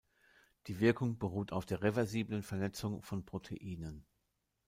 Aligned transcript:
Die 0.65 0.79
Wirkung 0.79 1.19
beruht 1.19 1.51
auf 1.51 1.67
der 1.67 1.83
reversiblen 1.83 2.41
Vernetzung 2.41 3.03
von 3.03 3.23
Proteinen. 3.23 4.03